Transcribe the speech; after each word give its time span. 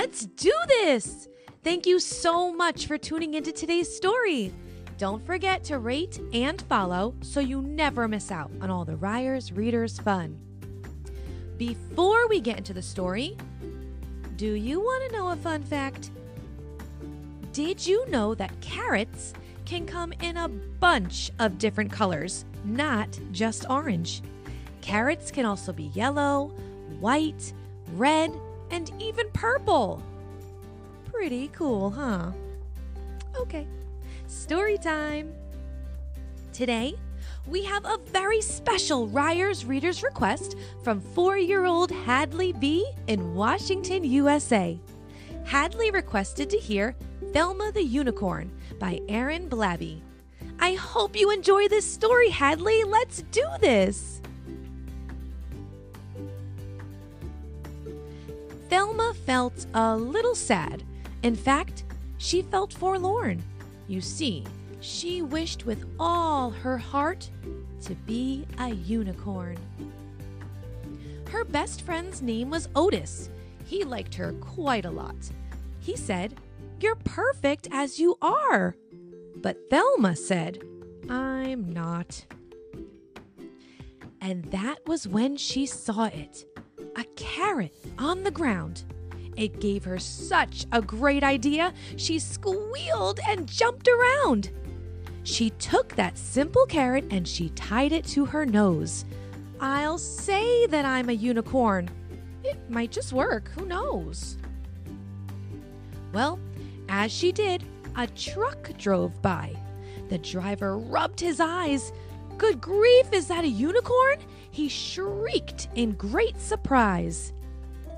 Let's 0.00 0.26
do 0.26 0.52
this! 0.68 1.26
Thank 1.64 1.84
you 1.84 1.98
so 1.98 2.52
much 2.52 2.86
for 2.86 2.96
tuning 2.96 3.34
into 3.34 3.50
today's 3.50 3.92
story. 3.92 4.54
Don't 4.96 5.26
forget 5.26 5.64
to 5.64 5.80
rate 5.80 6.20
and 6.32 6.62
follow 6.62 7.16
so 7.20 7.40
you 7.40 7.62
never 7.62 8.06
miss 8.06 8.30
out 8.30 8.52
on 8.60 8.70
all 8.70 8.84
the 8.84 8.94
Ryers 8.94 9.50
Readers 9.50 9.98
fun. 9.98 10.38
Before 11.56 12.28
we 12.28 12.38
get 12.38 12.58
into 12.58 12.72
the 12.72 12.80
story, 12.80 13.36
do 14.36 14.52
you 14.52 14.78
want 14.78 15.10
to 15.10 15.16
know 15.16 15.30
a 15.30 15.36
fun 15.36 15.64
fact? 15.64 16.12
Did 17.52 17.84
you 17.84 18.08
know 18.08 18.36
that 18.36 18.60
carrots 18.60 19.32
can 19.64 19.84
come 19.84 20.12
in 20.22 20.36
a 20.36 20.48
bunch 20.48 21.32
of 21.40 21.58
different 21.58 21.90
colors, 21.90 22.44
not 22.62 23.18
just 23.32 23.68
orange? 23.68 24.22
Carrots 24.80 25.32
can 25.32 25.44
also 25.44 25.72
be 25.72 25.90
yellow, 25.92 26.52
white, 27.00 27.52
red, 27.94 28.32
and 28.70 28.92
even 28.98 29.30
purple. 29.32 30.02
Pretty 31.12 31.48
cool, 31.48 31.90
huh? 31.90 32.32
Okay, 33.36 33.66
story 34.26 34.78
time. 34.78 35.32
Today, 36.52 36.94
we 37.46 37.64
have 37.64 37.84
a 37.84 37.98
very 38.06 38.40
special 38.40 39.08
Ryers 39.08 39.64
Reader's 39.64 40.02
Request 40.02 40.56
from 40.82 41.00
four 41.00 41.38
year 41.38 41.64
old 41.64 41.90
Hadley 41.90 42.52
B. 42.52 42.90
in 43.06 43.34
Washington, 43.34 44.04
USA. 44.04 44.78
Hadley 45.44 45.90
requested 45.90 46.50
to 46.50 46.58
hear 46.58 46.94
Thelma 47.32 47.72
the 47.72 47.82
Unicorn 47.82 48.50
by 48.78 49.00
Aaron 49.08 49.48
Blabey. 49.48 50.02
I 50.60 50.74
hope 50.74 51.16
you 51.16 51.30
enjoy 51.30 51.68
this 51.68 51.90
story, 51.90 52.28
Hadley. 52.30 52.84
Let's 52.84 53.22
do 53.30 53.46
this. 53.60 54.20
Thelma 58.68 59.14
felt 59.24 59.66
a 59.74 59.96
little 59.96 60.34
sad. 60.34 60.82
In 61.22 61.34
fact, 61.34 61.84
she 62.18 62.42
felt 62.42 62.72
forlorn. 62.72 63.42
You 63.86 64.00
see, 64.00 64.44
she 64.80 65.22
wished 65.22 65.64
with 65.64 65.84
all 65.98 66.50
her 66.50 66.76
heart 66.76 67.30
to 67.82 67.94
be 67.94 68.46
a 68.58 68.70
unicorn. 68.70 69.56
Her 71.30 71.44
best 71.44 71.82
friend's 71.82 72.22
name 72.22 72.50
was 72.50 72.68
Otis. 72.74 73.30
He 73.64 73.84
liked 73.84 74.14
her 74.14 74.32
quite 74.34 74.84
a 74.84 74.90
lot. 74.90 75.16
He 75.80 75.96
said, 75.96 76.38
You're 76.80 76.96
perfect 76.96 77.68
as 77.70 77.98
you 77.98 78.16
are. 78.20 78.74
But 79.36 79.70
Thelma 79.70 80.16
said, 80.16 80.62
I'm 81.08 81.72
not. 81.72 82.24
And 84.20 84.44
that 84.46 84.86
was 84.86 85.06
when 85.06 85.36
she 85.36 85.64
saw 85.64 86.04
it 86.04 86.44
a 86.98 87.04
carrot 87.14 87.72
on 87.98 88.24
the 88.24 88.30
ground. 88.30 88.82
It 89.36 89.60
gave 89.60 89.84
her 89.84 90.00
such 90.00 90.66
a 90.72 90.82
great 90.82 91.22
idea, 91.22 91.72
she 91.96 92.18
squealed 92.18 93.20
and 93.28 93.46
jumped 93.46 93.86
around. 93.86 94.50
She 95.22 95.50
took 95.50 95.94
that 95.94 96.18
simple 96.18 96.66
carrot 96.66 97.04
and 97.10 97.26
she 97.26 97.50
tied 97.50 97.92
it 97.92 98.04
to 98.06 98.24
her 98.24 98.44
nose. 98.44 99.04
I'll 99.60 99.98
say 99.98 100.66
that 100.66 100.84
I'm 100.84 101.08
a 101.08 101.12
unicorn. 101.12 101.88
It 102.42 102.58
might 102.68 102.90
just 102.90 103.12
work, 103.12 103.48
who 103.50 103.66
knows? 103.66 104.36
Well, 106.12 106.40
as 106.88 107.12
she 107.12 107.30
did, 107.30 107.62
a 107.96 108.08
truck 108.08 108.76
drove 108.76 109.22
by. 109.22 109.54
The 110.08 110.18
driver 110.18 110.78
rubbed 110.78 111.20
his 111.20 111.38
eyes. 111.38 111.92
Good 112.38 112.60
grief, 112.60 113.12
is 113.12 113.26
that 113.26 113.44
a 113.44 113.48
unicorn? 113.48 114.18
He 114.50 114.68
shrieked 114.68 115.68
in 115.74 115.92
great 115.92 116.40
surprise. 116.40 117.32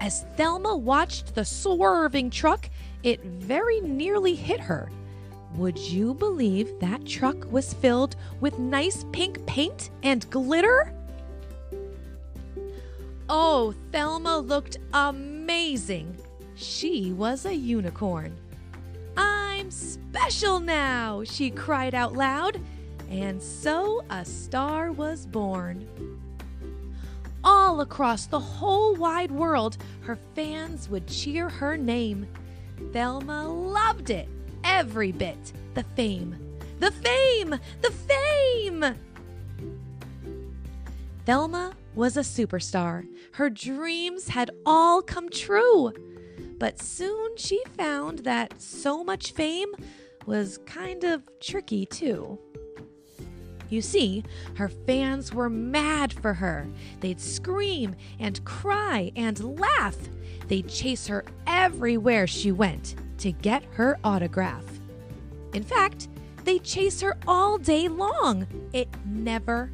As 0.00 0.24
Thelma 0.36 0.76
watched 0.76 1.34
the 1.34 1.44
swerving 1.44 2.30
truck, 2.30 2.68
it 3.04 3.22
very 3.22 3.80
nearly 3.80 4.34
hit 4.34 4.58
her. 4.58 4.90
Would 5.54 5.78
you 5.78 6.14
believe 6.14 6.80
that 6.80 7.06
truck 7.06 7.50
was 7.52 7.74
filled 7.74 8.16
with 8.40 8.58
nice 8.58 9.04
pink 9.12 9.46
paint 9.46 9.90
and 10.02 10.28
glitter? 10.30 10.92
Oh, 13.28 13.72
Thelma 13.92 14.38
looked 14.38 14.78
amazing. 14.92 16.16
She 16.56 17.12
was 17.12 17.46
a 17.46 17.54
unicorn. 17.54 18.36
I'm 19.16 19.70
special 19.70 20.58
now, 20.58 21.22
she 21.22 21.50
cried 21.50 21.94
out 21.94 22.14
loud. 22.14 22.60
And 23.10 23.42
so 23.42 24.02
a 24.10 24.24
star 24.24 24.92
was 24.92 25.26
born. 25.26 25.86
All 27.42 27.82
across 27.82 28.26
the 28.26 28.40
whole 28.40 28.94
wide 28.94 29.30
world, 29.30 29.76
her 30.00 30.18
fans 30.34 30.88
would 30.88 31.06
cheer 31.06 31.48
her 31.48 31.76
name. 31.76 32.26
Thelma 32.92 33.46
loved 33.48 34.10
it, 34.10 34.28
every 34.64 35.12
bit. 35.12 35.52
The 35.74 35.84
fame, 35.94 36.36
the 36.80 36.90
fame, 36.90 37.58
the 37.82 37.90
fame! 37.90 38.94
Thelma 41.26 41.74
was 41.94 42.16
a 42.16 42.20
superstar. 42.20 43.06
Her 43.32 43.50
dreams 43.50 44.28
had 44.28 44.50
all 44.66 45.02
come 45.02 45.28
true. 45.28 45.92
But 46.58 46.80
soon 46.80 47.36
she 47.36 47.62
found 47.76 48.20
that 48.20 48.60
so 48.60 49.04
much 49.04 49.32
fame 49.32 49.72
was 50.26 50.58
kind 50.66 51.04
of 51.04 51.28
tricky, 51.40 51.86
too. 51.86 52.38
You 53.68 53.82
see, 53.82 54.24
her 54.56 54.68
fans 54.68 55.32
were 55.32 55.50
mad 55.50 56.12
for 56.12 56.34
her. 56.34 56.66
They'd 57.00 57.20
scream 57.20 57.96
and 58.18 58.44
cry 58.44 59.12
and 59.16 59.58
laugh. 59.58 59.96
They'd 60.48 60.68
chase 60.68 61.06
her 61.06 61.24
everywhere 61.46 62.26
she 62.26 62.52
went 62.52 62.96
to 63.18 63.32
get 63.32 63.64
her 63.72 63.98
autograph. 64.04 64.64
In 65.54 65.62
fact, 65.62 66.08
they'd 66.44 66.64
chase 66.64 67.00
her 67.00 67.16
all 67.26 67.58
day 67.58 67.88
long. 67.88 68.46
It 68.72 68.88
never, 69.06 69.70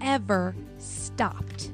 ever 0.00 0.54
stopped. 0.78 1.72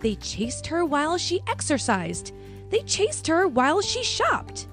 They 0.00 0.14
chased 0.16 0.66
her 0.68 0.84
while 0.84 1.18
she 1.18 1.40
exercised. 1.48 2.32
They 2.70 2.80
chased 2.80 3.26
her 3.26 3.48
while 3.48 3.80
she 3.80 4.04
shopped. 4.04 4.68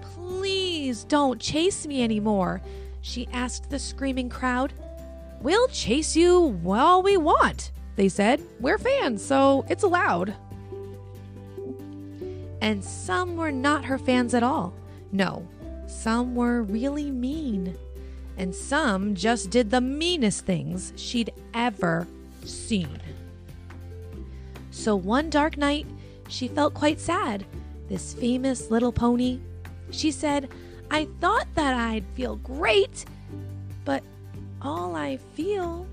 Please 0.00 1.04
don't 1.04 1.40
chase 1.40 1.86
me 1.86 2.02
anymore, 2.02 2.62
she 3.00 3.28
asked 3.32 3.70
the 3.70 3.78
screaming 3.78 4.28
crowd. 4.28 4.72
We'll 5.42 5.66
chase 5.68 6.14
you 6.14 6.40
while 6.40 7.02
we 7.02 7.16
want, 7.16 7.72
they 7.96 8.08
said. 8.08 8.40
We're 8.60 8.78
fans, 8.78 9.24
so 9.24 9.64
it's 9.68 9.82
allowed. 9.82 10.34
And 12.60 12.82
some 12.84 13.36
were 13.36 13.50
not 13.50 13.84
her 13.84 13.98
fans 13.98 14.34
at 14.34 14.44
all. 14.44 14.72
No, 15.10 15.48
some 15.88 16.36
were 16.36 16.62
really 16.62 17.10
mean. 17.10 17.76
And 18.36 18.54
some 18.54 19.16
just 19.16 19.50
did 19.50 19.68
the 19.68 19.80
meanest 19.80 20.46
things 20.46 20.92
she'd 20.94 21.32
ever 21.54 22.06
seen. 22.44 23.00
So 24.70 24.94
one 24.94 25.28
dark 25.28 25.56
night, 25.56 25.86
she 26.28 26.46
felt 26.46 26.72
quite 26.72 27.00
sad. 27.00 27.44
This 27.88 28.14
famous 28.14 28.70
little 28.70 28.92
pony. 28.92 29.40
She 29.90 30.12
said, 30.12 30.48
I 30.88 31.08
thought 31.20 31.48
that 31.56 31.74
I'd 31.74 32.06
feel 32.14 32.36
great, 32.36 33.04
but 33.84 34.04
all 34.62 34.96
I 34.96 35.18
feel 35.34 35.86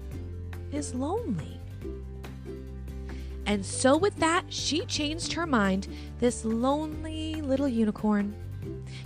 is 0.71 0.93
lonely. 0.93 1.59
And 3.45 3.65
so, 3.65 3.97
with 3.97 4.15
that, 4.17 4.45
she 4.49 4.85
changed 4.85 5.33
her 5.33 5.47
mind, 5.47 5.87
this 6.19 6.45
lonely 6.45 7.41
little 7.41 7.67
unicorn. 7.67 8.35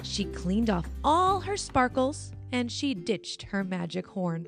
She 0.01 0.25
cleaned 0.25 0.69
off 0.69 0.89
all 1.03 1.39
her 1.39 1.55
sparkles 1.55 2.33
and 2.51 2.71
she 2.71 2.93
ditched 2.93 3.43
her 3.43 3.63
magic 3.63 4.05
horn. 4.05 4.47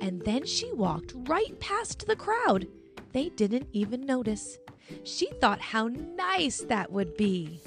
And 0.00 0.20
then 0.22 0.44
she 0.44 0.72
walked 0.72 1.14
right 1.26 1.58
past 1.58 2.06
the 2.06 2.16
crowd. 2.16 2.66
They 3.12 3.30
didn't 3.30 3.68
even 3.72 4.04
notice. 4.04 4.58
She 5.04 5.26
thought 5.40 5.60
how 5.60 5.88
nice 5.88 6.60
that 6.62 6.92
would 6.92 7.16
be 7.16 7.60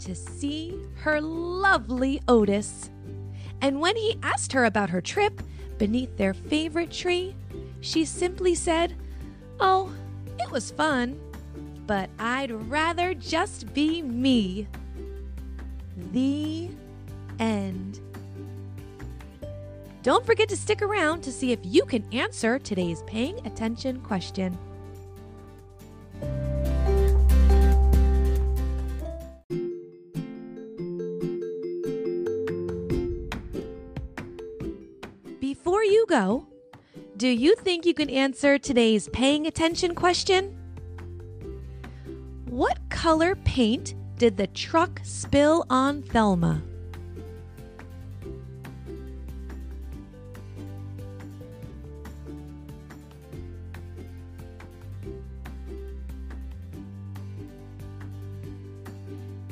to 0.00 0.14
see 0.14 0.78
her 0.96 1.20
lovely 1.20 2.20
Otis. 2.28 2.90
And 3.60 3.80
when 3.80 3.96
he 3.96 4.18
asked 4.22 4.52
her 4.52 4.64
about 4.64 4.90
her 4.90 5.00
trip 5.00 5.42
beneath 5.78 6.16
their 6.16 6.34
favorite 6.34 6.90
tree, 6.90 7.34
she 7.80 8.04
simply 8.04 8.54
said, 8.54 8.94
Oh, 9.60 9.92
it 10.38 10.50
was 10.50 10.70
fun, 10.70 11.18
but 11.86 12.10
I'd 12.18 12.50
rather 12.50 13.14
just 13.14 13.72
be 13.72 14.02
me. 14.02 14.66
The 16.12 16.70
end. 17.38 18.00
Don't 20.02 20.24
forget 20.24 20.48
to 20.50 20.56
stick 20.56 20.82
around 20.82 21.22
to 21.22 21.32
see 21.32 21.52
if 21.52 21.58
you 21.64 21.84
can 21.84 22.04
answer 22.12 22.58
today's 22.58 23.02
paying 23.04 23.44
attention 23.46 24.00
question. 24.02 24.56
Go, 36.06 36.46
do 37.16 37.28
you 37.28 37.54
think 37.56 37.84
you 37.84 37.94
can 37.94 38.10
answer 38.10 38.58
today's 38.58 39.08
paying 39.08 39.46
attention 39.46 39.94
question? 39.94 40.56
What 42.46 42.78
color 42.88 43.34
paint 43.36 43.94
did 44.16 44.36
the 44.36 44.46
truck 44.46 45.00
spill 45.02 45.66
on 45.68 46.02
Thelma? 46.02 46.62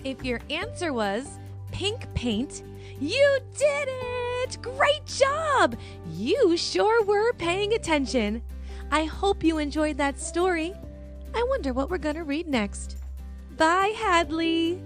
If 0.05 0.23
your 0.23 0.41
answer 0.51 0.93
was 0.93 1.39
pink 1.73 2.06
paint, 2.15 2.62
you 3.01 3.39
did 3.56 3.89
it! 4.44 4.58
Great 4.62 5.06
job! 5.06 5.76
You 6.12 6.56
sure 6.56 7.05
were 7.05 7.32
paying 7.35 7.75
attention. 7.75 8.43
I 8.91 9.05
hope 9.05 9.43
you 9.43 9.58
enjoyed 9.58 9.96
that 9.99 10.20
story. 10.20 10.75
I 11.35 11.43
wonder 11.49 11.73
what 11.73 11.91
we're 11.91 11.99
going 11.99 12.14
to 12.14 12.25
read 12.25 12.46
next. 12.46 12.99
Bye, 13.56 13.94
Hadley. 13.96 14.81